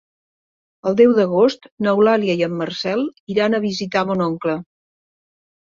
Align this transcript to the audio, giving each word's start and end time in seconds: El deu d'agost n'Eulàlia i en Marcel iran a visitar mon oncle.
El 0.91 0.95
deu 1.01 1.13
d'agost 1.17 1.67
n'Eulàlia 1.87 2.37
i 2.41 2.43
en 2.49 2.57
Marcel 2.63 3.05
iran 3.37 3.59
a 3.59 3.63
visitar 3.69 4.07
mon 4.11 4.27
oncle. 4.33 4.59